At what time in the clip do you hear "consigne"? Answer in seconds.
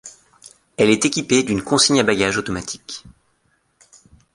1.61-1.99